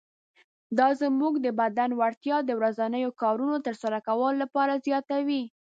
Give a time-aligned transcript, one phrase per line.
[0.77, 5.43] دا زموږ د بدن وړتیا د ورځنیو کارونو تر سره کولو لپاره زیاتوي.